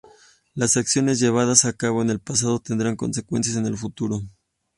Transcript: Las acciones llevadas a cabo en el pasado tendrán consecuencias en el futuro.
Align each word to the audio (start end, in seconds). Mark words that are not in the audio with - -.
Las 0.55 0.77
acciones 0.77 1.19
llevadas 1.19 1.63
a 1.63 1.73
cabo 1.73 2.01
en 2.01 2.09
el 2.09 2.19
pasado 2.19 2.59
tendrán 2.59 2.95
consecuencias 2.95 3.55
en 3.55 3.67
el 3.67 3.77
futuro. 3.77 4.23